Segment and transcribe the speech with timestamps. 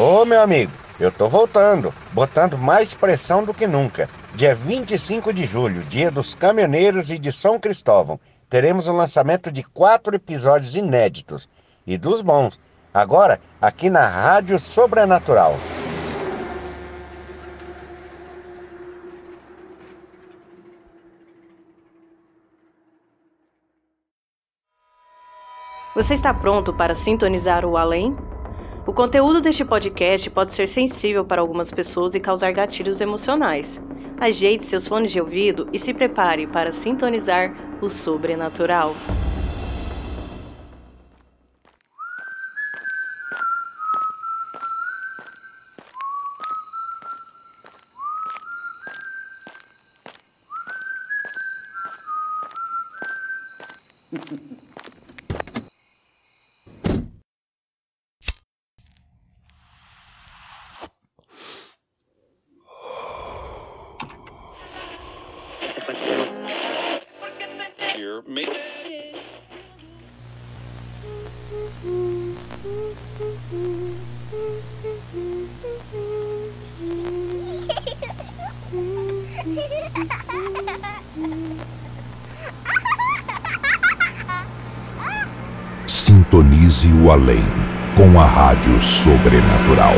[0.00, 0.70] Ô meu amigo,
[1.00, 4.08] eu tô voltando, botando mais pressão do que nunca.
[4.32, 9.64] Dia 25 de julho, dia dos caminhoneiros e de São Cristóvão, teremos o lançamento de
[9.64, 11.48] quatro episódios inéditos
[11.84, 12.60] e dos bons.
[12.94, 15.56] Agora, aqui na Rádio Sobrenatural.
[25.96, 28.16] Você está pronto para sintonizar o além?
[28.88, 33.78] O conteúdo deste podcast pode ser sensível para algumas pessoas e causar gatilhos emocionais.
[34.18, 38.96] Ajeite seus fones de ouvido e se prepare para sintonizar o sobrenatural.
[85.86, 87.44] Sintonize o além
[87.96, 89.94] com a Rádio Sobrenatural.